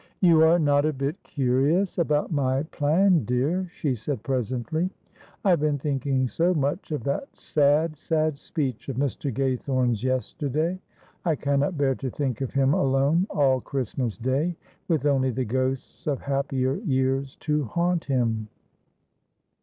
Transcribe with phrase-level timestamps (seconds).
[0.19, 4.89] "You are not a bit curious about my plan, dear," she said presently.
[5.45, 9.31] "I have been thinking so much of that sad, sad speech of Mr.
[9.31, 10.79] Gaythorne's yesterday.
[11.23, 14.55] I cannot bear to think of him alone all Christmas Day,
[14.87, 18.47] with only the ghosts of happier years to haunt him."